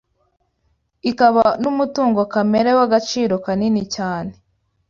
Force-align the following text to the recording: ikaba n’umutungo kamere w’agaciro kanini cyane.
ikaba 1.09 1.45
n’umutungo 1.61 2.21
kamere 2.33 2.71
w’agaciro 2.77 3.35
kanini 3.45 3.83
cyane. 3.95 4.31